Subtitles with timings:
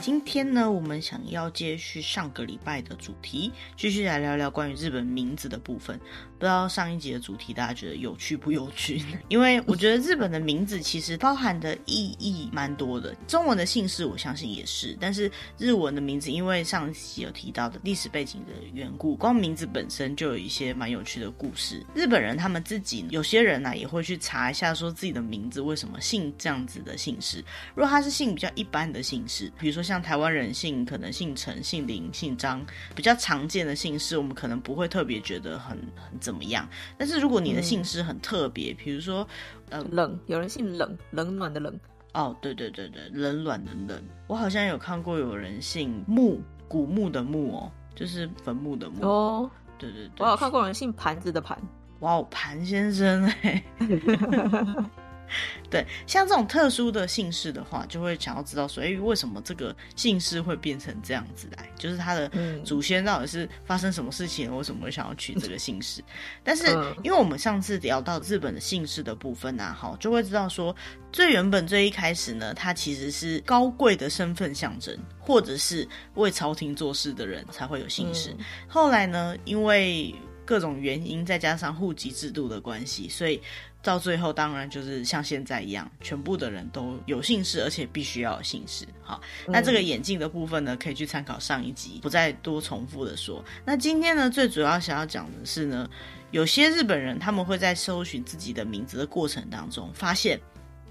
[0.00, 5.96] 今天呢，我们想要接续上个礼拜的主题，继续来聊聊关于日本名字的部分。
[6.38, 9.00] 不知道上一集的主题大家觉得有趣不有趣？
[9.28, 13.14] 因为我觉得日本的名字其实包含的意义蛮多的。
[13.28, 21.86] 中文的姓氏我相信也是，但是日文的名字，因为上一集有提到的历史背景的缘故，光名字本身就有一些蛮有趣的故事。
[21.94, 27.38] 日本人他们自己有些人呢、也会去查一下，说自己的名字为什么姓这样子的姓氏。
[27.76, 36.68] 如果他是姓比较一般的姓氏，比如说像台湾人姓可能姓陈、姓林、姓张，比较常见的姓氏，我们可能不会特别觉得很很怎么样。
[36.96, 39.26] 但是如果你的姓氏很特别，比、嗯、如说
[39.70, 41.78] 呃冷，有人姓冷，冷暖的冷。
[42.14, 44.02] 哦，对对对对，冷暖的冷。
[44.26, 49.06] 我好像有看过有人姓木，古墓的墓哦，就是坟墓的墓。
[49.06, 50.24] 哦，对对对。
[50.24, 51.58] 我有看过有人姓盘子的盘。
[52.00, 53.64] 哇哦，盘先生哎。
[55.70, 61.68] 对，像这种特殊的姓氏的话，就会想要知道说，哎，为什么这个姓氏会变成这样子来？
[61.78, 62.30] 就是他的
[62.64, 66.02] 祖先到底是发生什么事情，为什么会想要取这个姓氏？
[66.44, 66.66] 但是，
[67.02, 70.74] 因为我们上次聊到日本的姓氏的部分啊，好，就会知道说，
[71.10, 78.36] 最原本最一开始呢，它其实是高贵的身份象征，或者是为朝廷做事的人才会有姓氏。
[78.68, 83.40] 后来呢，因为各种原因，再加上户籍制度的关系，所以。
[83.82, 88.86] 到最后，当然就是像现在一样，全部的人都有姓氏，而且必须要有姓氏。
[89.02, 93.44] 好，那这个眼镜的部分呢，可以去参考上一集，不再多重复的说。
[93.64, 95.88] 那今天呢，最主要想要讲的是呢，
[96.30, 100.40] 有些日本人他们会在搜寻自己的名字的过程当中，发现，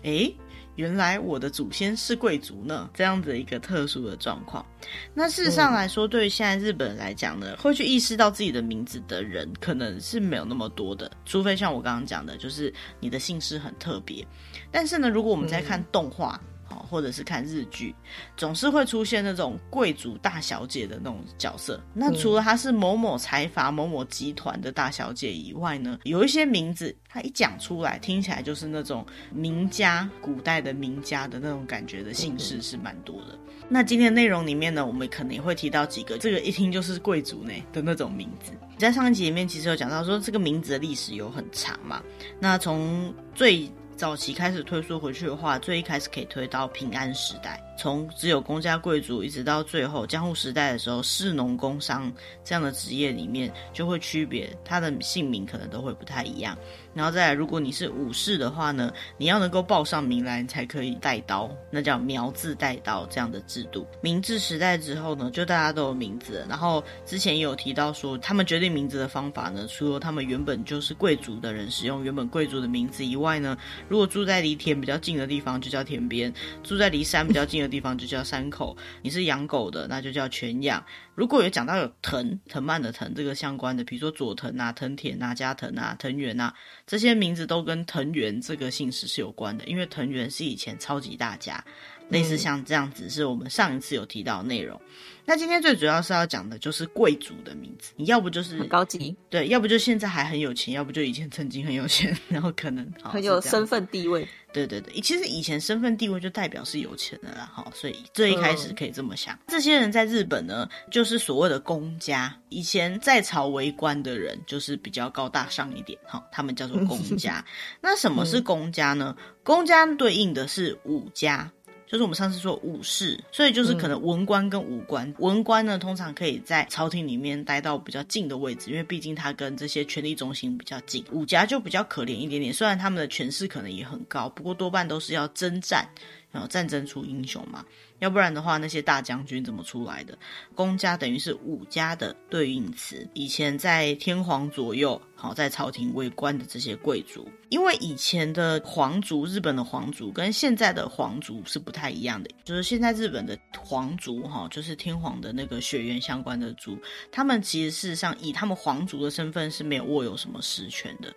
[0.03, 0.35] 诶。
[0.75, 4.65] 原来我的祖先是贵族呢，这样子一个特殊的状况。
[5.13, 14.25] 那事实上来说，对于现在日本人来讲呢，会去意识到自己的名字的人，可能是没有那么多的，除非像我刚刚讲的，就是你的姓氏很特别。
[14.71, 16.39] 但是呢，如果我们在看动画。
[16.77, 17.95] 或者是看日剧，
[18.35, 21.81] 总是会出现那种贵族大小姐的那种角色。
[21.93, 33.37] 那除了她是某某财阀、某某集团的大小姐以外呢，有一些名字，她一讲出来，听起来就是那种名家、古代的名家的那种感觉的姓氏是蛮多的。
[33.69, 38.51] 那今天内容里面呢，我们可能也会提到几个，这个一听就是贵族呢的那种名字。
[38.77, 42.01] 在上一集里面，其实有讲到说，这个名字的历史有很长嘛。
[42.39, 47.61] 那从最早期开始推溯回去的话，最一开始可以推到平安时代。
[47.81, 56.55] 从只有公家贵族，一直到最后江户时代的时候，士农工商这样的职业里面就会区别，他的姓名可能都会不太一样。
[56.93, 63.87] 然后再来，如果你是武士的话呢，你要能够报上名来，你才可以带刀，那叫苗字带刀这样的制度。
[63.99, 66.45] 明治时代之后呢，就大家都有名字。
[66.47, 73.57] 然后之前也有提到说，他们决定名字的方法呢，除了他们原本就是贵族的人使用原本贵族的名字以外呢，
[73.89, 76.31] 如果住在离田比较近的地方，就叫田边；
[76.61, 80.85] 住在离山比较近的地方就叫山口，你是养狗的，那就叫犬养。
[81.15, 86.53] 如果有讲到有藤藤蔓的藤这个相关的，比如说佐藤啊、藤田啊、加藤啊、藤原啊，
[86.85, 91.63] 这些名字都跟藤原这个姓氏是有关的，因为藤原是以前超级大家。
[92.11, 94.79] 类似像这样子，是我们上一次有提到的内容。
[95.23, 104.27] 那今天最主要是要讲的就是贵族的名字，你要不就是很高级，对，要不就现在还很有钱，要不就以前曾经很有钱， 然后可能很有身份地位。
[104.51, 109.33] 对对对，其实以前身份地位就代表是有钱的啦，哈，所以最一开始可以这么想。
[109.35, 109.39] 嗯。
[109.47, 117.45] 这些人在日本呢，就是所谓的公家，以前在朝为官的人，就是比较高大上一点，哈，他们叫做公家。
[117.79, 119.15] 那什么是公家呢？
[119.43, 121.49] 公家对应的是武家。
[121.91, 125.05] 就是我们上次说武士，所以就是可能文官跟武官。
[125.09, 131.03] 嗯、文官呢，通常可以在朝廷里面待到比较近的位置，因为毕竟他跟这些权力中心比较近。
[131.11, 135.85] 武家就比较可怜一点点，虽然他们的权势可能也很高，不过多半都是要征战，
[136.31, 137.65] 然后战争出英雄嘛。
[137.99, 140.17] 要不然的话，那些大将军怎么出来的？
[140.55, 143.05] 公家等于是武家的对应词。
[143.13, 152.27] 以前在天皇左右，好，在朝廷为官的这些贵族，因为以前的皇族，日本的皇族跟现在的皇族是不太一样的。
[152.43, 156.75] 就是现在日本的皇族，哈，就是天皇的那个血缘相关的族，
[157.11, 161.13] 他们其实事实上以他们皇族的身份是没有握有什么实权的。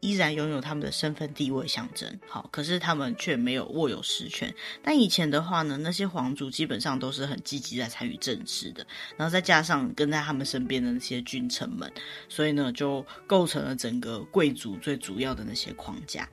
[0.00, 4.54] 依然拥有他们的身份地位象征，好，可是他们却没有握有实权。
[4.80, 11.92] 但以前的话呢，那些皇族基本上都是很积极在参与政治的，然后再加上跟在他们身边的那些君臣们，
[12.28, 16.28] 所以呢，就构成了整个贵族最主要的那些框架。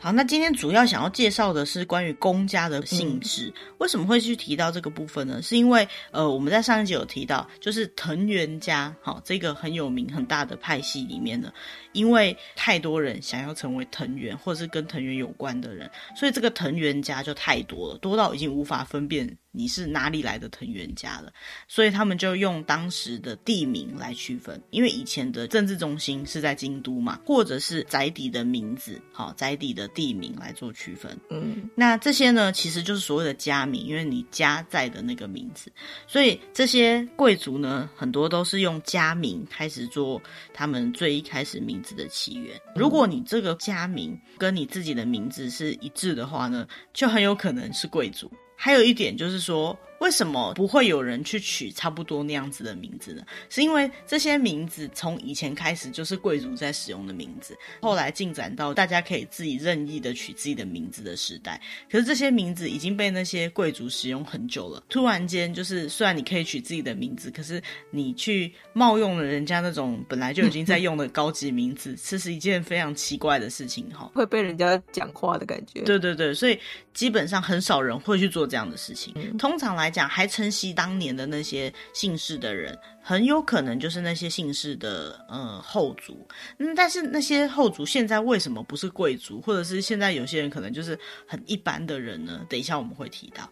[0.00, 3.46] 好，那今天主要想要介绍的是关于公家的性质。
[3.46, 5.40] 嗯、为什么会去提到这个部分呢？
[5.40, 11.50] 是因为呃，我们在上一集有提到，就是藤原家，好，这个很有名很大的派系里面呢，
[11.92, 21.32] 因为太多人想要成为藤原，或者是跟藤原有关的人，所以这个藤原家就太多了，多到已经无法分辨你是哪里来的藤原家了。
[21.66, 29.88] 所以他们就用当时的地名来区分，因为以前的政治中心是在京都嘛，或者是宅邸的名字，好，宅邸的。
[29.94, 35.70] 地名来做区分，嗯，那这些呢，其实就是所谓的家名，因为你家在的那个名字，
[36.08, 40.20] 所以这些贵族呢，很多都是用家名开始做
[40.52, 42.60] 他们最一开始名字的起源。
[42.74, 48.28] 如果你这个家名跟你自己的名字是一致的话呢，就很有可能是贵族。
[48.64, 53.24] 还有一点就是说，为什么不会有人去取差不多那样子的名字呢？
[53.48, 61.58] 是因为这些名字从以前开始就是贵族在使用的名字，后来进展到大家可以自己任意的取自己的名字的时代。
[61.90, 75.80] 可是这些名字已经被那些贵族使用很久了，突然间就是虽然你可以取自己的名字，可是你去冒用了人家那种本来就已经在用的高级名字， 这是一件非常奇怪的事情哈，会被人家讲话的感觉。
[75.80, 76.60] 对对对，所以
[76.92, 79.14] 基本上很少人会去做这样的事情。
[79.38, 86.26] 通常来讲，还承袭当年的那些姓氏的人，很有可能就是那些姓氏的呃后族。
[86.58, 92.44] 嗯，但是那些后族现在为什么不是贵族，或者是现在有些人可能就是很一般的人呢？
[92.48, 93.48] 等一下我们会提到。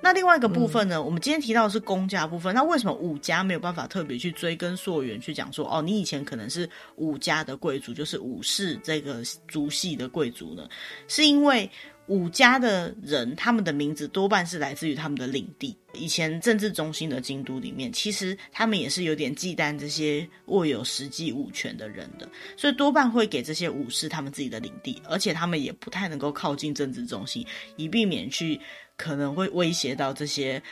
[0.00, 2.54] 那另外一个部分呢，嗯、我们今天提到的是公家部分。
[2.54, 10.68] 那为什么武家没有办法特别去追根溯源去讲说，哦，你以前可能是武家的贵族，就是武士这个族系的贵族呢？
[11.08, 11.70] 是因为。
[12.08, 15.76] 武家的人，他们的名字多半是来自于他们的领地。
[15.92, 27.44] 以前政治中心的京都里面，其实他们也是有点忌惮这些握有实际武权的人的，所以多半会给这些武士他们自己的领地，而且他们也不太能够靠近政治中心，
[27.76, 28.60] 以避免去
[28.96, 30.62] 可能会威胁到这些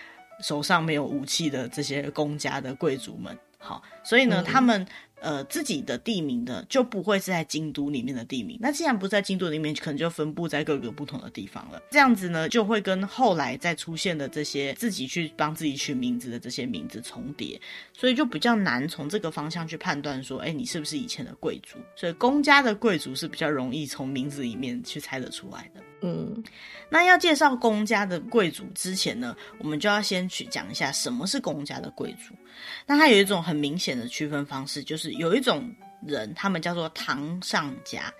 [0.41, 3.37] 手上没有武器的这些公家的贵族们。
[3.59, 4.87] 好，所以呢，嗯、他们。
[5.25, 8.59] 呃，自己的地名的就不会是在京都里面的地名。
[8.61, 11.81] 那既然不是在京都里面，可能就分布在各个不同的地方了。
[11.91, 17.59] 这样子呢，就会跟后来再出现的这些自己去帮自己取名字的这些名字重叠，
[17.95, 21.79] 所以就比较难从这个方向去判断说，哎，你是不是以前的贵族？
[21.97, 25.81] 所以公家的贵族是比较容易从名字里面去猜得出来的。
[26.07, 26.45] 嗯，
[26.91, 32.35] 那要介绍公家的贵族之前呢，我们就要先去讲一下什么是公家的贵族。
[32.85, 35.75] 那它有一种很明显的区分方式，就是有一种
[36.07, 38.13] 人，他们叫做堂上家。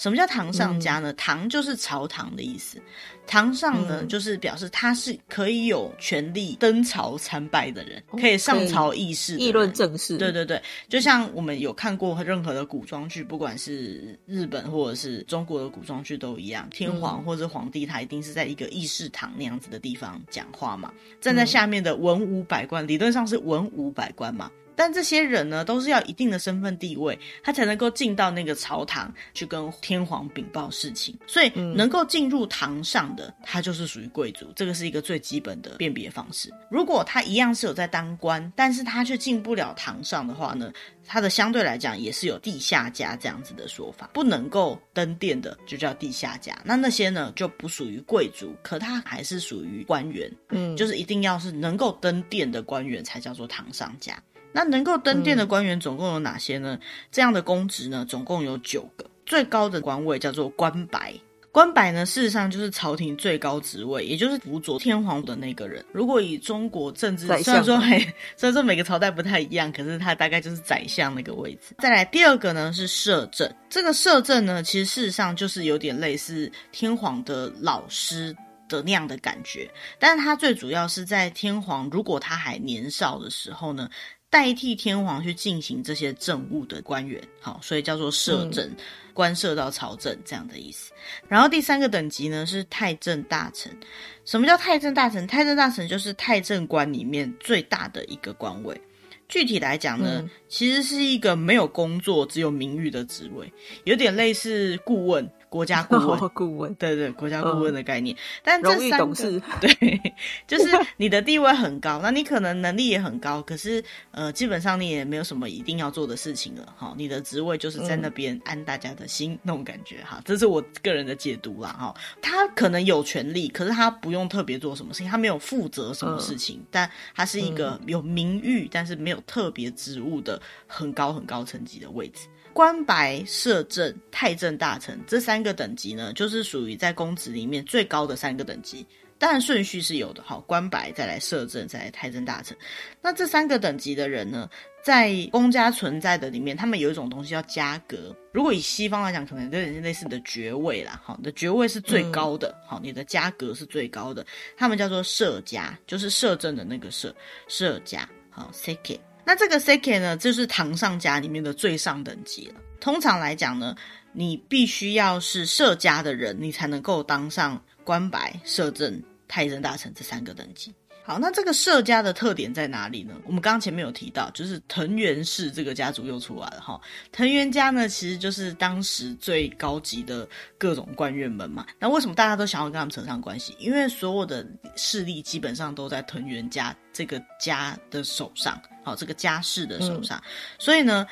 [0.00, 1.12] 什么叫堂上家呢？
[1.12, 2.80] 堂就是朝堂的意思，
[3.26, 10.16] 堂上呢就是表示他是可以有权利登朝参拜的人，可以上朝议事、议论政事。
[10.16, 10.58] 对对对，
[10.88, 24.50] 就像我们有看过任何的古装剧，不管是日本或者是中国的古装剧都一样，天皇或者皇帝他一定是在一个议事堂那样子的地方讲话嘛，站在下面的文武百官，理论上是文武百官嘛。
[24.76, 31.18] 但这些人呢，都是要一定的身份地位，他才能够进到那个朝堂去跟天皇禀报事情。
[31.26, 34.52] 所以，能够进入堂上的，他就是属于贵族。
[34.56, 36.52] 这个是一个最基本的辨别方式。
[36.70, 40.72] 如果他一样是有在当官，但是他却进不了堂上的话呢，
[41.06, 46.58] 他的相对来讲也是有地下家这样子的说法，不能够登殿的就叫地下家。
[46.64, 50.30] 那那些呢就不属于贵族，可他还是属于官员。
[50.50, 54.20] 嗯，就是一定要是能够登殿的官员才叫做堂上家。
[54.52, 56.74] 那能够登殿的官员总共有哪些呢？
[56.74, 56.80] 嗯、
[57.10, 59.04] 这样的公职呢，总共有九个。
[59.26, 61.14] 最高的官位叫做官白，
[61.52, 65.84] 官白呢，事实上就是朝廷最高职位，也就是辅佐天皇的那个人。
[65.92, 67.98] 如果以中国政治，虽然说嘿，
[68.36, 71.76] 虽然说每个朝代不太一样，可是他大概就是宰相那个位置。
[71.78, 78.34] 再来第二个呢是摄政，这个摄政呢，其实事实上就是有点类似天皇的老师
[78.70, 83.90] 的那样的感觉，但是他最主要是在天皇如果他还年少的时候呢。
[84.32, 88.76] 代替天皇去进行这些政务的官员，好，所以叫做摄政，嗯、
[89.12, 90.92] 官摄到朝政这样的意思。
[91.26, 93.76] 然后第三个等级呢是太政大臣。
[94.24, 95.26] 什么叫太政大臣？
[95.26, 98.80] 太政大臣就是太政官里面最大的一个官位。
[99.28, 105.28] 具体来讲呢，嗯、其实是一个没有工作、只有名誉的职位，有点类似顾问。
[105.50, 108.16] 国家顾问， 顾问，对对，国家顾问的概念。
[108.16, 110.00] 嗯、但这三个董事， 对，
[110.46, 116.74] 就是你的地位很高，那你可能能力也很高，可是呃，基本上你也没有什么一定要做的事情了。
[116.78, 120.02] 哈，你的职位就是在那边安大家的心、嗯、那种感觉。
[120.04, 121.70] 哈，这是我个人的解读啦。
[121.70, 132.28] 哈，他可能有权利，可是他不用特别做什么事情，他没有负责什么事情，嗯、但他是一个有名誉，但是没有特别职务的很高很高层级的位置。
[132.60, 138.86] 官白、摄政、太政大臣这三个等级呢，就是属于在公职里面最高的三个等级。
[139.16, 142.54] 当然顺序是有的，好，官白再来摄政，再来太政大臣。
[143.00, 144.46] 那这三个等级的人呢，
[144.84, 148.14] 在公家存在的里面，他们有一种东西叫家格。
[148.30, 157.14] 如果以西方来讲，可能有点类似的爵位啦，好，你的爵位是最高的，好，你的家格是最高的，他们叫做摄家，就是摄政的那个摄，
[157.48, 158.98] 摄家，好，seke。
[159.30, 162.54] 那这个 seke 呢，就是堂上家里面的最上等级了。
[162.80, 163.76] 通常来讲呢，
[164.12, 169.00] 你必须要是社家的人，你才能够当上官白、摄政。
[169.28, 173.14] 太政大臣这三个等级，好，那这个社家的特点在哪里呢？
[173.24, 176.80] 我们刚刚前面有提到，就是藤原氏这个家族又出来了哈。
[177.12, 181.64] 藤原家呢，其实就是当时最高级的各种官员们嘛。
[181.78, 183.54] 那为什么大家都想要跟他们扯上关系？
[183.60, 184.44] 因为所有的
[184.74, 190.18] 势力基本上都在藤原家这个家的手上，好，这个家世的手上。
[190.18, 190.24] 嗯、
[190.58, 191.06] 所以呢，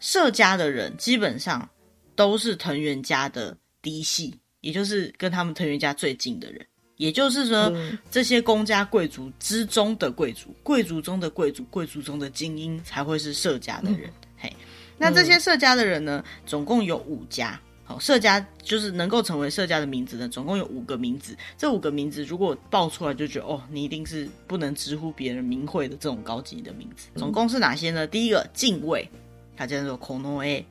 [0.00, 1.68] 社家的人基本上
[2.14, 6.66] 都是藤原家的嫡系，也就是跟他们藤原家最近的人。
[6.96, 14.08] 也就是说，嗯、这些公家贵族之中的贵族，贵族中的贵族，贵族中的精英，才会是社家的人。
[14.08, 14.56] 嗯、嘿，
[14.96, 17.60] 那这些社家的人呢，总共有五家。
[17.84, 21.36] 好，社家就是能够成为社家的名字呢，总共有五个名字。
[21.58, 27.08] 这五个名字如果报出来，就觉得哦，你一定是不能直呼别人名讳的这种高级的名字。
[27.14, 28.06] 总共是哪些呢？
[28.06, 29.08] 第一个敬畏，
[29.56, 30.64] 它叫做 Konoe，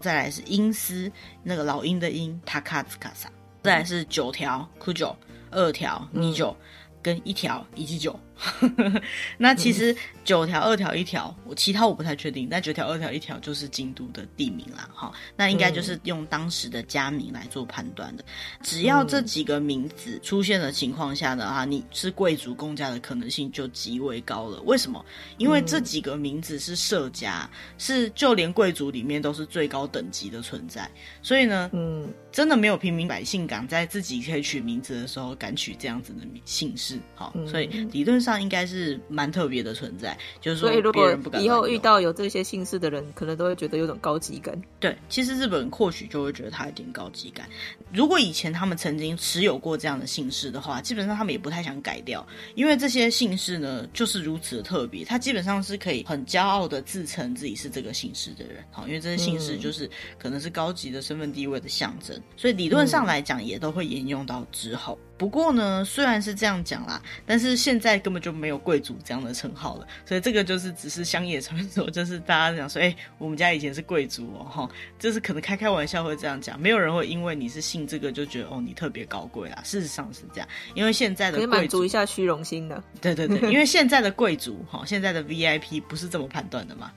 [0.00, 1.10] 再来是鹰司，
[1.42, 3.26] 那个老鹰的鹰，Takatsukasa，
[3.62, 5.14] 再来是九条，Kujo。
[5.52, 6.56] 二条米酒，
[7.02, 8.16] 跟一条一七九。
[9.36, 9.94] 那其实
[10.24, 12.48] 九条、二条、一条，我其他我不太确定。
[12.50, 15.12] 但九条、二条、一条就是京都的地名啦，哈。
[15.36, 18.24] 那应该就是用当时的家名来做判断的。
[18.62, 24.58] 只要这几个名字出现的情况下呢，哈，你是贵族公家的可能性就极为高了。
[24.62, 25.04] 为什么？
[25.36, 30.90] 因为这几个名字是社家，是就连贵族里面都是最高等级的存在。
[31.20, 38.29] 所以呢，嗯，真的没有平民百姓敢在自己可以取名字的时候敢取这样子的姓氏，好，所以理论上。
[38.30, 41.42] 上应该是蛮特别的存在，就是说，别人不敢。
[41.42, 44.60] 以后遇到有这些姓氏的人，可能都会觉得有种高级感。
[44.78, 47.48] 对，其实日本人或许就会觉得他有点高级感。
[47.92, 58.62] 如果以前他们曾经持有过这样的姓氏的话，基本上他们也不太想改掉，因为这些姓氏呢就是如此的特别，他基本上是可以很骄傲的自称自己是这个姓氏的人。
[58.70, 64.98] 好，因为这些姓氏就是可能是高级的身份地位的象征，所以理论上来讲也都会沿用到之后。
[65.20, 79.60] 不过呢，虽然是这样讲啦，但是现在根本就没有贵族这样的称号了，所以这个就是只是乡野传说，就是大家讲说，哎、欸，我们家以前是贵族哦，哈， 就是可能开开玩笑会这样讲，没有人会因为你是姓这个就觉得哦你特别高贵啦。
[79.62, 86.90] 事实上是这样，因为现在的贵族可以满足一下虚荣心的，对对对，因为 现在的贵族哈，现在的 VIP 不是这么判断的嘛。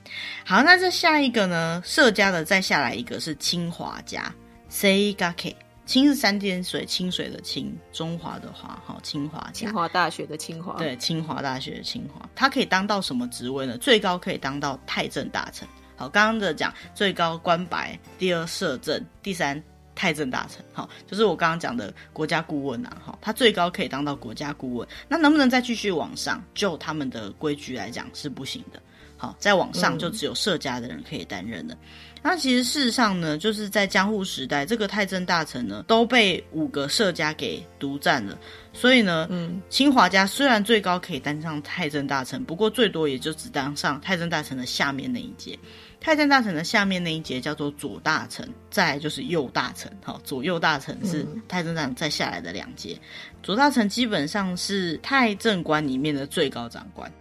[0.46, 4.34] 好，那这下一个呢，社家的再下来一个是清华家
[4.70, 5.56] ，Seigake。
[5.86, 9.50] 清是三点水，清水的清，中华的华，哈，清华。
[9.52, 10.76] 清华大学的清华。
[10.78, 13.76] 对，清华大学的清华，他可以当到什么职位呢？
[13.78, 15.68] 最高可以当到太政大臣。
[15.96, 19.62] 好，刚刚的讲最高官白，第二摄政，第三
[19.94, 20.64] 太政大臣。
[20.72, 22.96] 好，就是我刚刚讲的国家顾问啊。
[23.04, 24.88] 哈，他最高可以当到国家顾问。
[25.06, 26.42] 那能不能再继续往上？
[26.54, 28.80] 就他们的规矩来讲是不行的。
[29.16, 31.74] 好，再往上就只有社家的人可以担任了。
[31.74, 31.78] 嗯
[32.26, 38.38] 那其实事实上呢，就是在江户时代，这个太政大臣呢都被五个社家给独占了。
[38.72, 45.58] 所以呢，嗯，清华家虽然最高可以当上太政大臣，不过最多也就只当上太政大臣的下面那一届。
[46.00, 49.92] 太政大臣的下面那一节叫做左大臣，再来就是右大臣。
[50.02, 52.98] 好，左右大臣是太政大臣再下来的两节。
[53.42, 57.12] 左大臣基本上是太政官里面的最高长官，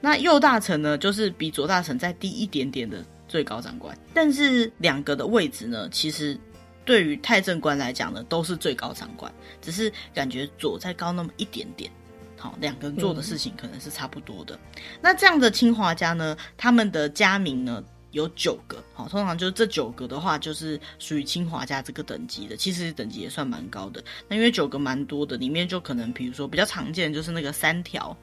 [0.00, 3.04] 那右大臣呢，就是比左大臣再低一点点的。
[3.30, 6.36] 最高长官，但是两个的位置呢，其实
[6.84, 9.32] 对于太政官来讲呢，都是最高长官，
[9.62, 11.88] 只是感觉左再高那么一点点。
[12.36, 14.56] 好，两个人做的事情可能是差不多的。
[14.56, 18.82] 嗯、那这样的清华家呢，他们的家名呢有九个。
[18.94, 22.56] 好，通常就是这九个的话，就是属于清华家这个等级的。
[22.56, 24.02] 其实等级也算蛮高的。
[24.26, 28.16] 那因为九个蛮多的，里面就可能比如说比较常见就是那个三条，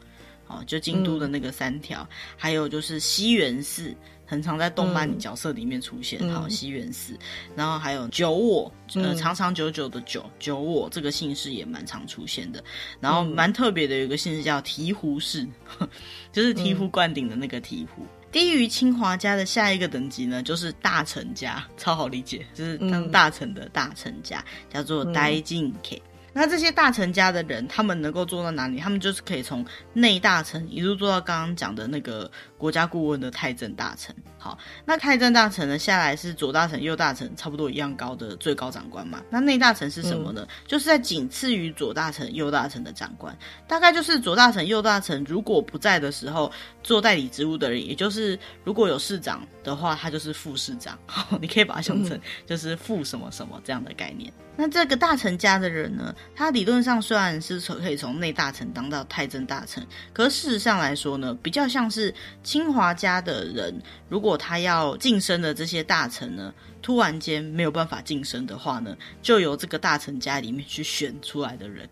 [0.45, 3.95] 好，就京都的那个三条，嗯、还有就是西园寺。
[4.27, 7.17] 很常在动漫角色里面出现，好、嗯，西园寺，
[7.55, 12.61] 然后还有久我，呃，长长久久的久，久我这个姓氏也蛮常出现的。
[12.99, 15.47] 然后蛮特别的，有一个姓氏叫醍醐氏，
[16.33, 17.99] 就是醍醐灌顶的那个醍醐。
[17.99, 26.01] 嗯、低于清华家的下一个等级呢，就是大臣家，超好理解，就是当大臣的大臣家，叫做呆进 K。
[26.33, 28.77] 那这些大臣家的人，他们能够做到哪里？
[28.77, 34.15] 他们就是可以从内大臣一路做到刚刚讲的那个国家顾问的太政大臣。
[34.39, 39.21] 好，那太政大臣呢，下来是左大臣、右大臣差不多一样高的最高长官嘛。
[39.29, 40.47] 那内大臣是什么呢？
[40.47, 43.35] 嗯、就是在仅次于左大臣、右大臣的长官，
[43.67, 46.51] 大概就是左大臣、右大臣如果不在的时候
[46.83, 50.97] 做代理职务的人，也就是如果有市长的话，他就是副市长。
[51.07, 54.31] 好， 你可以把它想成就是副什么什么这样的概念。
[54.59, 62.11] 那这个大臣家的人呢，他理论上虽然是从可以从内大臣当到太政大臣，可事实上来说呢，比较像是
[62.47, 63.77] 清华家的人，
[64.07, 71.89] 如果他要晋升的这些大臣呢，突然间没有办法晋升的话呢，就由这个大臣家里面去选出来的人。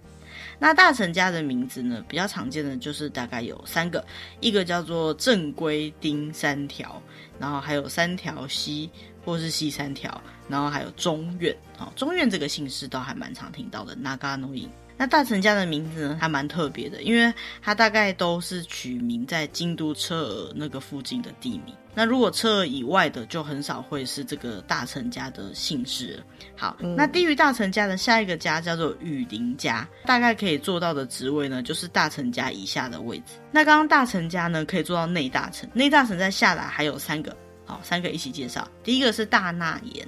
[0.58, 4.02] 那大臣家的名字呢，比较常见的就是大概有三个，
[4.40, 7.02] 一个叫做正规丁三条，
[7.38, 8.90] 然后还有三条西。
[9.26, 13.96] 或是西三条，然后还有中院，哦，中院这个姓氏倒还蛮常听到的。
[13.96, 21.76] Naganoin，那大臣家的名字呢，还蛮特别的，因为它大概都是取名在京都车尔那个附近的地名。
[21.94, 26.22] 那如果车尔以外的，就很少会是这个大臣家的姓氏。
[26.58, 33.34] 好，嗯、那低于大臣家的下一个家叫做羽林家，大概可以做到的职位呢，就是大臣家以下的位置。
[33.52, 37.36] 那刚刚大臣家呢，可以做到内大臣，内大臣再下来还有三个。
[37.66, 38.68] 好，三个一起介绍。
[38.84, 40.08] 第一个是大纳言，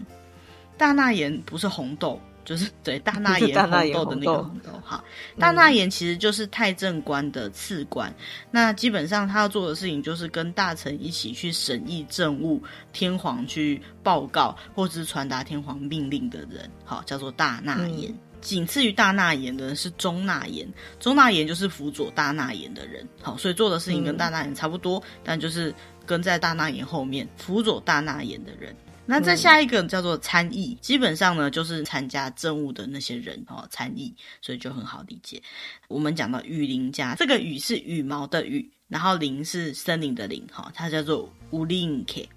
[0.78, 4.72] 大纳言不是红豆，就是 对大 纳言红豆的那个红豆。
[4.82, 5.04] 哈，
[5.38, 8.10] 大纳言其实就是太政官的次官。
[8.10, 8.16] 嗯、
[8.52, 12.64] 那基本上他要做的事情就是跟大臣一起去审议政务，
[12.94, 16.72] 天皇去报告或者是传达天皇命令的人。
[16.86, 18.10] 好，叫做大纳言。
[18.10, 20.66] 嗯、仅次于大纳言的人是中纳言，
[21.02, 23.06] 中纳言就是辅佐大纳言的人。
[23.22, 25.76] 好，所以做的事情跟大纳言差不多，嗯、但就是。
[26.08, 28.74] 跟在大纳言后面辅佐大纳言的人，
[29.08, 35.42] 那再下一个叫做参议，嗯、基本上呢就是参加政务的那些人哦，参议，所以就很好理解。
[35.88, 42.28] 我们讲到羽林家，这个羽是羽毛的羽，然后林是森林的林，哈，它叫做乌林 K。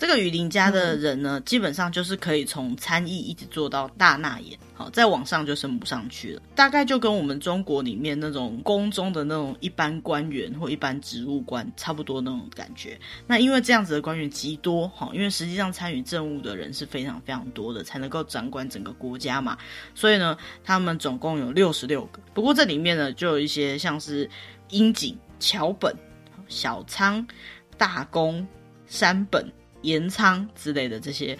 [0.00, 6.42] 这个雨林家的人呢，嗯、基本上就是可以从参议一直做到大纳言，好，再往上就升不上去了。
[6.54, 12.98] 大概就跟我们中国里面那种宫中的那种一般官员或一般职务官差不多那种感觉。
[13.26, 19.58] 那因为这样子的官员极多，哈，因为实际上参与政务的人是非常非常多的，才能够掌管整个国家嘛。
[19.94, 20.34] 所以呢，
[20.64, 22.20] 他们总共有六十六个。
[22.32, 24.26] 不过这里面呢，就有一些像是
[24.70, 25.94] 樱井、桥本、
[26.48, 27.26] 小仓、
[27.76, 28.48] 大宫、
[28.86, 29.46] 山本。
[29.82, 31.38] 盐仓之类的这些，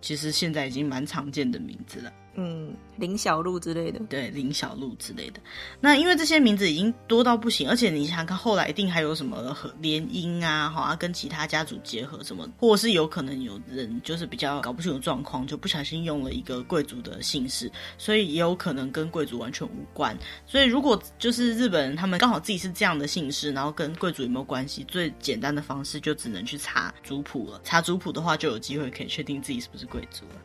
[0.00, 2.12] 其实现在已经蛮常见的名字了。
[2.34, 5.40] 嗯，林小璐之类的，对，林小璐之类的。
[5.80, 20.16] 那因为这些名字已经多到不行，而且你想看，后来一定还有什么和联姻啊，好啊，跟其他家族结合什么，或是有可能有人就是比较搞不清楚状况，就不小心用了一个贵族的姓氏，所以也有可能跟贵族完全无关。
[20.46, 27.60] 所以如果就是日本人他们刚好自己是这样的姓氏，然后跟贵族有没有关系，最简单的方式就只能去查族谱了。
[27.62, 30.40] 查族谱的话，就有机会可以确定自己是不是贵族了。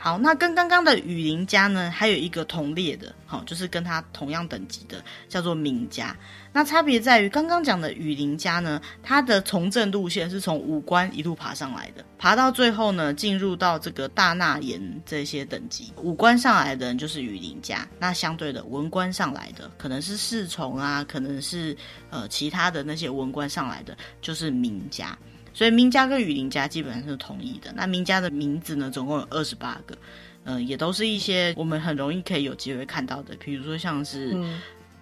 [0.00, 6.16] 好，那跟刚刚的羽林家呢，还有一个同列的，好，就是跟他同样等级的，叫做名家。
[6.52, 15.92] 那差别在于，刚刚讲的羽林家呢，它的从政路线是从武官一路爬上来的，爬到最后呢，进入到这个大纳言这些等级。
[15.96, 21.76] 武官上来的人就是羽林家，那相对的文官上来的，可能是侍从啊，可能是
[22.10, 25.18] 呃其他的那些文官上来的，就是名家。
[25.58, 27.72] 所以名家跟雨林家基本上是同一的。
[27.74, 29.98] 那名家的名字呢，总共有二十八个，
[30.44, 34.40] 嗯、呃，也都是一些我们很容易可以有机会看到的，比如说像是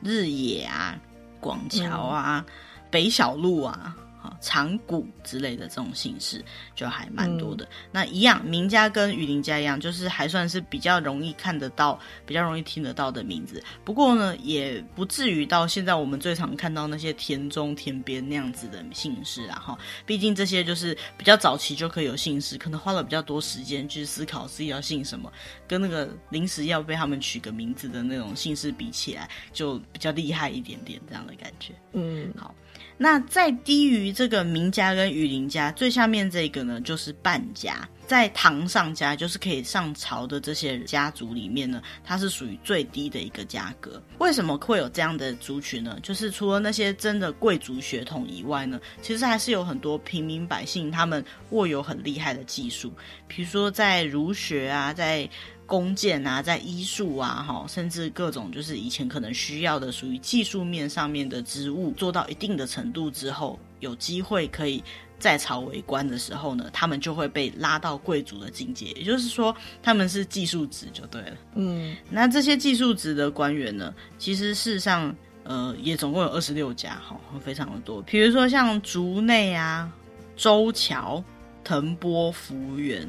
[0.03, 0.99] 日野啊、
[1.41, 2.53] 广桥啊、嗯、
[2.91, 3.95] 北小路啊。
[4.41, 7.65] 长谷之类的这种姓氏就还蛮多的。
[7.65, 13.63] 嗯、那一样，名家跟雨林家一样，就是还算是比较容易看得到、比较容易听得到的名字。
[13.85, 19.59] 不过呢，也不至于到现在我们最常看到那些田中、田边那样子的姓氏啊。
[19.59, 25.33] 哈，毕竟这些就是比较早期就可以有姓氏，可能花了比较多时间去思考自己要姓什么，
[25.67, 31.75] 跟那个临时要被他们取个名字的那种姓氏比起来，就比较厉害一点点这样的感觉。
[31.93, 32.55] 嗯，好。
[32.99, 44.03] 那再低于这个名家跟羽林家，最下面这个呢，就是半家，在堂上家，就是可以上朝的这些家族里面呢，它是属于最低的一个价格。
[44.19, 45.99] 为什么会有这样的族群呢？
[46.03, 52.91] 就是除了那些真的贵族血统以外呢，其实还是有很多平民百姓，他们握有很厉害的技术，
[53.29, 55.29] 比如说在儒学啊，在。
[55.67, 64.83] 弓箭啊，在医术啊，哈，甚至各种就是以前可能需要的属于技术面上面的职务，做到一定的程度之后，有机会可以
[65.19, 71.37] 在朝为官的时候呢，他们就会被拉到贵族的境界，也就是说他们是技术职就对了。
[71.57, 78.01] 嗯，那这些技术职的官员呢，其实事实上，呃，也总共有二十六家，哈，非常的多。
[78.03, 79.91] 比如说像竹内啊、
[80.37, 81.23] 周桥、
[81.65, 83.09] 藤波、福原、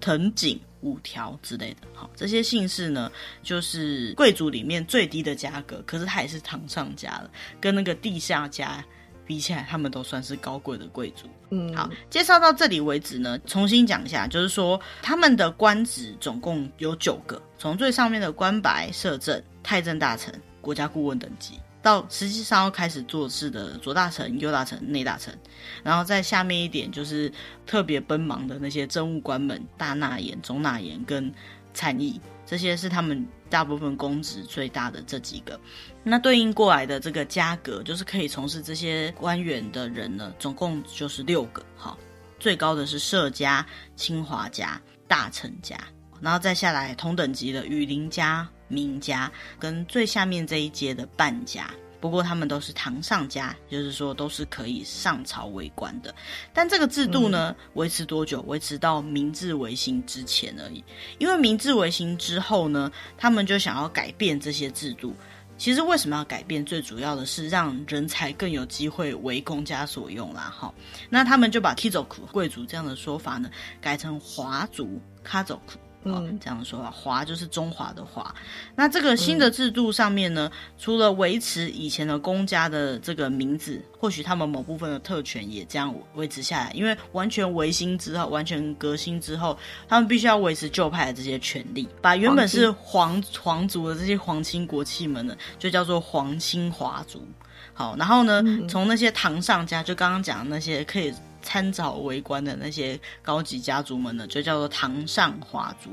[0.00, 3.10] 藤井、五条之类的，好，这些姓氏呢，
[3.42, 8.84] 就是贵族里面最低的价格，可是他也是堂上家了，跟那个地下家。
[9.26, 11.26] 比起来，他们都算是高贵的贵族。
[11.48, 25.38] 嗯，好，介绍到这里为止呢，重新讲一下，就是说他们的官职总共有九个，从最上面的官白、摄政、太政大臣、国家顾问等级，到实际上要开始做事的左大臣、右大臣、内大臣，
[25.82, 27.30] 然后在下面一点就是
[27.66, 31.30] 特别奔忙的那些政务官们，大纳言、中纳言跟
[31.74, 32.18] 参议。
[32.46, 35.58] 这些是他们大部分公职最大的这几个，
[36.02, 41.64] 那对应过来的这个家格，就是可以从事这些官员的人呢，总共就是六个。
[41.74, 41.98] 好，
[42.38, 43.66] 最高的是摄家、
[43.96, 45.78] 清华家、大臣家，
[46.20, 51.70] 然后再下来同等级的羽林家、名家，跟最下面这一阶的半家。
[52.00, 56.14] 不过他们都是堂上家，就是说都是可以上朝为官的。
[56.52, 58.42] 但这个制度呢，维持多久？
[58.42, 60.84] 维持到明治维新之前而已。
[61.18, 65.14] 因为明治维新之后呢，他们就想要改变这些制度。
[65.56, 66.62] 其实为什么要改变？
[66.62, 70.52] 最主要的是让人才更有机会为公家所用啦。
[70.54, 70.74] 哈，
[71.08, 73.48] 那他们就把 kizoku 贵族这样的说法呢，
[73.80, 75.78] 改成华族 kazoku。
[76.04, 78.34] 嗯，这样说啊，华就是中华的华。
[78.76, 86.70] 那这个新的制度上面呢，嗯、除了维持以前的公家的这个名字，或许他们某部分的特权也这样维持下来。
[86.72, 89.56] 因为完全维新之后，完全革新之后，
[89.88, 97.26] 他们必须要维持旧派的这些权利，把原本是皇皇族的这些皇亲国戚们呢，就叫做皇亲华族。
[97.72, 101.12] 好，然后呢，嗯、从那些堂上家，就刚刚讲的那些可以。
[101.44, 105.90] 参照为官的那些高级家族们呢，就叫做堂上华族。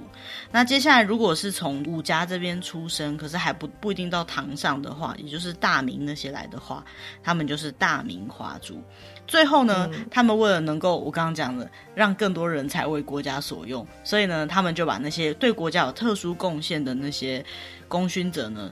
[0.52, 6.84] 那接下来，如果是从武家这边出生，可是还不不一定到堂上的话，也就是大明那些来的话，
[7.22, 8.82] 他们就是大明华族。
[9.28, 17.46] 最后呢，嗯、他们为了能够我刚刚讲的，让更多人才为国家所用，所以呢，他们就把那些对国家有特殊贡献的那些
[17.88, 18.72] 功勋者呢。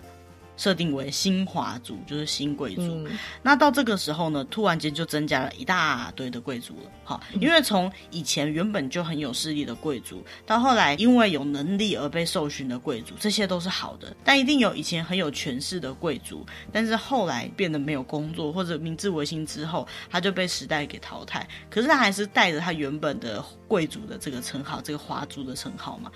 [0.60, 2.82] 设定为新华族，就是新贵族。
[2.82, 6.92] 嗯、那到这个时候呢，突然间就增加了一大堆的贵族了。
[7.06, 14.14] 好，因为从以前原本就很有势力的贵族，到后来因为有能力而被授勋的贵族，这些都是好的。
[14.22, 21.48] 但一定有以前很有权势的贵族，但是后来变得没有工作，或者明治维新之后，他就被时代给淘汰。
[21.70, 26.12] 可是他还是带着他原本的贵族的这个称号，这个华族的称号嘛。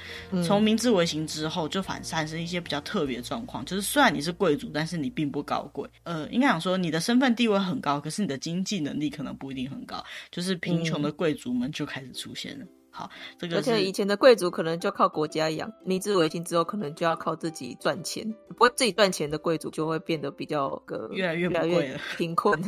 [0.46, 4.33] 从明治维新之后，就反产生一些比较特别的状况，就是虽然你是。
[4.34, 5.90] 贵族，但是你并不高贵。
[6.04, 10.04] 呃，应该讲说，你的身份地位很高，可是你的经济能力可能不一定很高。
[10.32, 12.66] 就是贫穷的贵族们就开始出现了。
[12.66, 18.24] 嗯好，这个而且以前的贵族可能就靠国家养，明治维新之后可能就要靠自己赚钱。
[18.50, 22.62] 不过自己赚钱的贵族就会变得比较个越来越不贵了，贫困。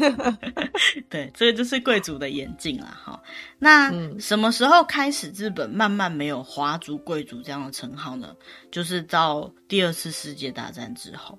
[1.11, 2.99] 对，这个就是贵族的眼镜啦。
[3.05, 3.21] 哈，
[3.59, 8.35] 那什么时候开始日本慢慢没有华族贵族这样的称号呢？
[8.71, 11.37] 就是到第二次世界大战之后。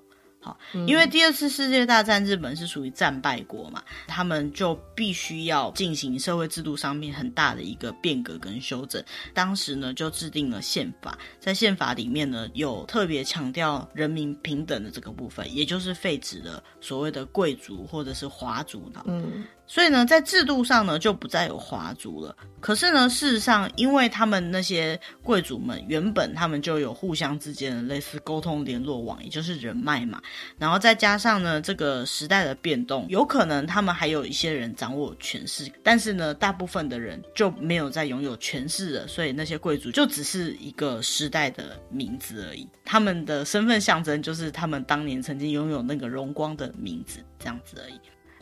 [0.85, 9.03] 因为第二次世界大战，日本是属于战败国嘛，他们就必须要进行社会制度上面很大的一个变革跟修正。
[9.33, 19.03] 当时呢，就制定了宪法，在宪法里面呢，有特别强调人民平等的这个部分，也就是废止了所谓的贵族或者是华族的。
[19.05, 19.43] 嗯。
[19.67, 22.35] 所以呢，在制度上呢，就不再有华族了。
[22.59, 30.21] 可是呢，事实上，因为他们那些贵族们原本他们就有互相之间的类似沟通联络网，也就是人脉嘛。
[30.57, 39.07] 然后再加上呢，这个时代的变动，有可能他们还有一些人掌握权势，但是呢，大部分的人就没有再拥有权势了。
[39.07, 47.99] 所以那些贵族就只是一个时代的名字而已，他们的身份象征就是他们当年曾经拥有那个荣光的名字，这样子而已。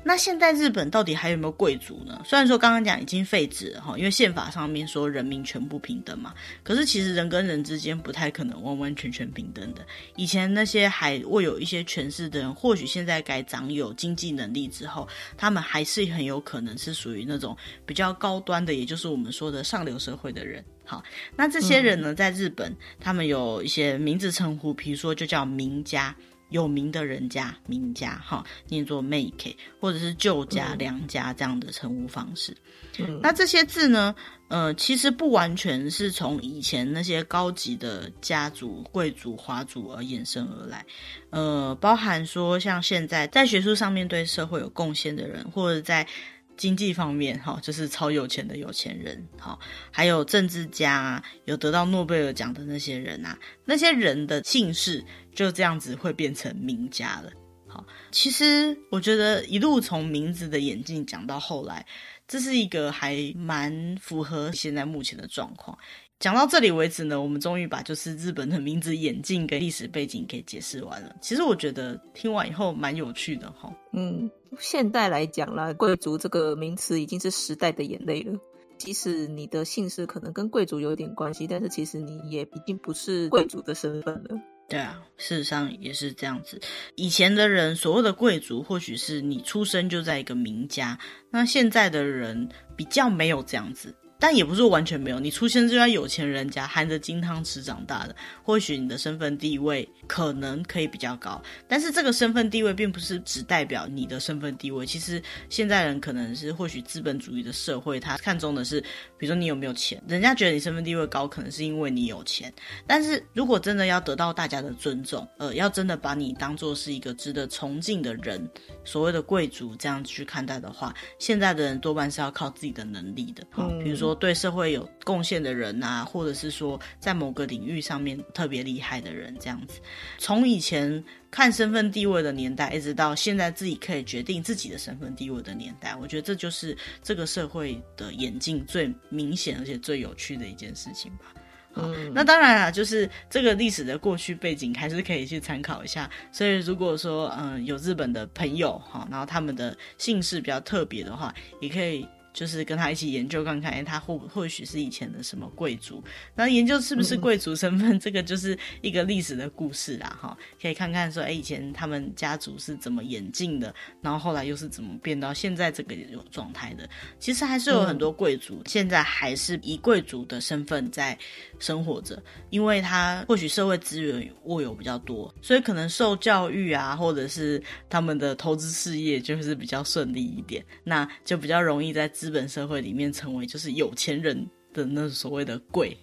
[0.07, 2.21] 那现在日本到底还有没有贵族呢？
[2.23, 9.83] 虽然说刚刚讲已经废止了哈，因为宪法上面说人民全部平等嘛，可是其实人跟人之间不太可能完完全全平等的。
[10.15, 20.63] 以前那些还握有一些权势的人，或许现在改掌有经济能力之后，他们还是很有可能是属于那种比较高端的，也就是我们说的上流社会的人。
[20.85, 21.03] 好，
[21.35, 26.15] 那这些人呢，在日本他们有一些名字称呼，比如说就叫名家。
[26.49, 32.55] 有名的人家，名家哈，念作 make，或者是旧家、良家这样的称呼方式。
[32.99, 34.15] 嗯、那这些字呢，
[34.47, 40.85] 呃，其实不完全是从以前那些高级的家族、贵族、华族而衍生而来，
[41.31, 46.07] 呃，包含说像现在在学术上面对社会有贡献的人，或者在
[46.57, 49.57] 经济方面，哈，就是超有钱的有钱人，哈，
[49.91, 57.31] 还有政治家，有得到诺贝尔奖的那些人啊，那些人的姓氏就这样子会变成名家了。
[57.67, 61.85] 好，其实我觉得一路从名字的演进讲到后来，
[62.27, 65.77] 这是一个还蛮符合现在目前的状况。
[66.19, 71.15] 讲到这里为止呢，我们终于把就是日本的名字演进跟历史背景给解释完了。
[71.21, 73.71] 其实我觉得听完以后蛮有趣的哈。
[73.91, 78.33] 嗯，现代来讲啦，贵族这个名词已经是时代的眼泪了。
[78.77, 84.37] 即使你的姓氏可能跟贵族有点关系，但是其实你也已经不是贵族的身份了。
[84.67, 86.59] 对啊，事实上也是这样子。
[86.95, 90.97] 以前的人所谓的贵族，或许是你出生就在一个名家，
[91.29, 93.93] 那现在的人比较没有这样子。
[94.27, 101.39] 但也不是完全没有，你出生就在有钱人家，含着金汤匙长大的，或许你的身份地位可能可以比较高。
[101.67, 104.83] 但是这个身份地位并不是只代表你的身份地位。
[104.83, 108.81] 其实现在人可能是或许资本主义的社会，他看重的是，
[109.15, 110.01] 比如说你有没有钱。
[110.07, 112.51] 人家觉得你身份地位高，可能是因为你有钱。
[112.87, 118.49] 但是如果真的要得到大家的尊重，呃，要真的把你当做是一个值得崇敬的人，
[118.83, 123.45] 所谓的贵族这样去看待的话，现在的人多半是要靠自己的能力的。
[123.51, 124.14] 好，比如说。
[124.15, 129.79] 对社会有贡献的人啊，或者是说在某个领域上面特别厉害的人，这样子。
[130.17, 141.33] 从以前看身份地位的年代，一直到现在自己可以决定自己的身份地位的年代，我觉得这就是这个社会的演进最明显而且最有趣的一件事情吧。
[141.77, 146.09] 嗯，那当然啦，就是这个历史的过去背景还是可以去参考一下。
[146.31, 152.07] 所以如果说嗯有日本的朋友哈，然后他们的姓氏比较特别的话，也可以。
[152.35, 156.03] 就是跟他一起研究看看，哎，他或或许是以前的什么贵族，
[156.35, 165.95] 那研究是不是贵族身份，嗯、这个就是一个历史的故事啦，哈，可以看看说，哎，以前他们家族是怎么演进的，然后后来又是怎么变到现在这个
[166.29, 166.89] 状态的。
[167.19, 171.17] 其实还是有很多贵族，嗯、现在还是以贵族的身份在
[171.57, 182.11] 生活着，因为他或许社会资源握有比较多，所以可能受教育啊，或者是他们的投资事业就是比较顺利一点，那就比较容易在。
[182.25, 185.95] 资本社会里面成为就是有钱人的那所谓的贵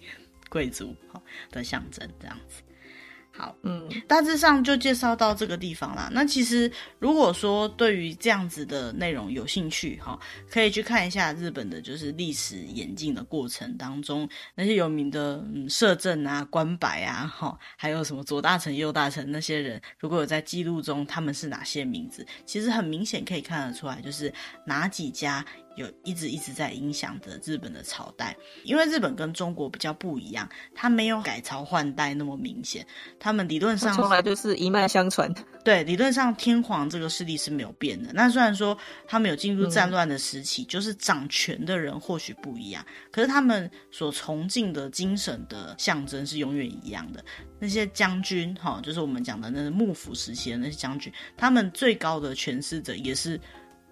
[0.47, 2.61] 贵族哈的象征这样子，
[3.29, 6.09] 好，嗯，大致上就介绍到这个地方啦。
[6.13, 10.17] 那其实如果说对于这样子的内容有兴趣哈，
[10.49, 24.33] 可以去看一下日本的就是历史演进的过程当中那些有名的嗯摄政啊、官白啊哈，还有什么左大臣、右大臣那些人，如果有在记录中他们是哪些名字，其实很明显可以看得出来，就是
[24.65, 25.45] 哪几家。
[25.75, 32.85] 有一直一直在影响着日本的朝代，因为日本跟中国比较不一样，它没有改朝换代那么明显，
[33.19, 35.33] 他们理论上从来就是一脉相传。
[35.63, 38.11] 对，理论上天皇这个势力是没有变的。
[38.13, 47.23] 那虽然说他们有进入战乱的时期，嗯、就是掌权的人或许不一样，可是他们所崇敬的精神的象征是永远一样的。
[47.59, 53.39] 那些将军，哈，就是我们讲的那个幕府时期的那些将军，他们最高的诠释者也是。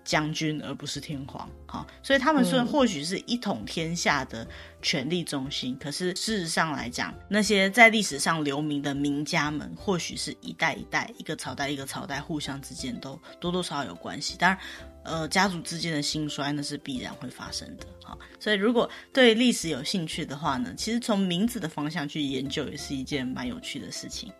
[0.03, 4.47] 将军而不是天皇，好，所以他们说或许是一统天下的
[4.81, 14.35] 权力中心，嗯、可是事实上来讲，那些在历史上留名的名家们，或许是一代一代、一个朝代一个朝代互相之间都多多少少有关系。
[14.37, 14.59] 当然，
[15.03, 24.31] 呃，家族之间的兴衰那是必然会发生的，好，所以如果对历史有兴趣的话呢，其实从名字的方向去研究也是一件蛮有趣的事情。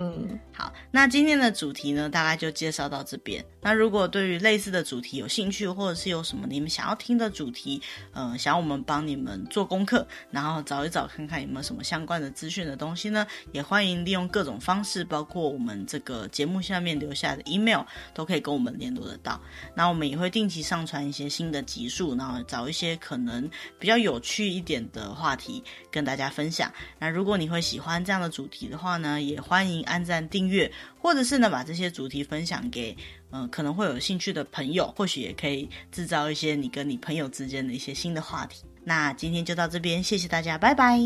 [0.00, 3.44] 嗯，好，那今天的主题呢，大概就介绍到这边。
[3.60, 7.82] 那如果对于类似的主题有兴趣，或者是有什么你们想要听的主题，
[8.12, 17.82] 呃，想要我们帮你们做功课，然后找一找看看有没有什么相关的资讯的东西呢，也欢迎利用各种方式，包括我们这个节目下面留下的 email，
[18.14, 19.40] 都可以跟我们联络得到。
[19.74, 26.72] 那我们也会定期上传一些新的集数，然后找一些可能比较有趣一点的话题跟大家分享。
[27.00, 29.84] 那如果你会喜欢这样的主题的话呢，也欢迎。
[29.88, 30.70] 按赞、订阅，
[31.00, 32.96] 或者是呢，把这些主题分享给
[33.30, 38.64] 嗯、可能会有兴趣的朋友，或许也可以制造一些你跟你朋友之间的一些新的话题。
[38.84, 40.98] 那今天就到这边，谢谢大家，拜拜，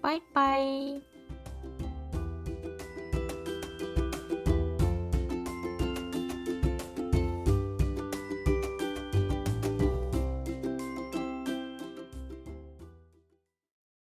[0.00, 1.07] 拜拜。